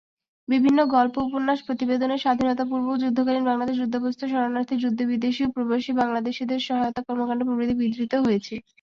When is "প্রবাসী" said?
5.55-5.91